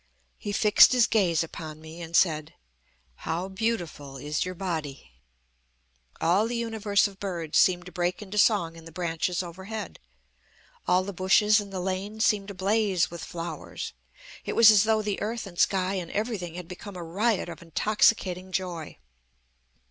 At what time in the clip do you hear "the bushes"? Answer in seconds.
11.03-11.59